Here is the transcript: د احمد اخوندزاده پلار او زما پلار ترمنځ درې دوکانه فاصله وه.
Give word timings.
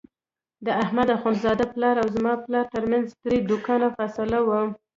د 0.65 0.67
احمد 0.83 1.07
اخوندزاده 1.15 1.65
پلار 1.73 1.95
او 2.03 2.07
زما 2.15 2.33
پلار 2.45 2.65
ترمنځ 2.75 3.07
درې 3.25 3.37
دوکانه 3.49 3.87
فاصله 3.97 4.39
وه. 4.47 4.61